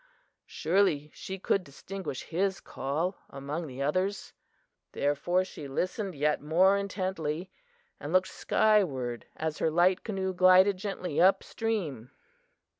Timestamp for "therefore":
4.93-5.45